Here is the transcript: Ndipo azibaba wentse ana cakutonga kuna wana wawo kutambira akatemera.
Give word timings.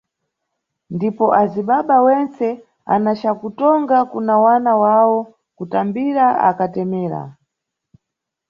Ndipo 0.95 1.25
azibaba 1.41 1.95
wentse 2.05 2.47
ana 2.93 3.11
cakutonga 3.19 3.97
kuna 4.11 4.33
wana 4.43 4.73
wawo 4.83 5.19
kutambira 5.57 6.25
akatemera. 6.49 7.21